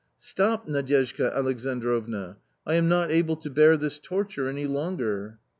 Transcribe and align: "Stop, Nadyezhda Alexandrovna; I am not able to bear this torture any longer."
"Stop, 0.31 0.67
Nadyezhda 0.67 1.31
Alexandrovna; 1.31 2.37
I 2.65 2.73
am 2.73 2.89
not 2.89 3.11
able 3.11 3.35
to 3.35 3.51
bear 3.51 3.77
this 3.77 3.99
torture 3.99 4.47
any 4.49 4.65
longer." 4.65 5.37